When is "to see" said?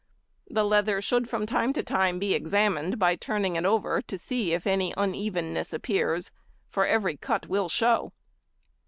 4.01-4.51